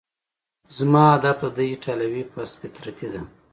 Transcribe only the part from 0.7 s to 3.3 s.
زما هدف د ده ایټالوي پست فطرتي ده.